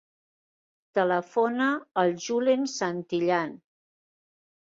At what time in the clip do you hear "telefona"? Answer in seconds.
0.99-1.67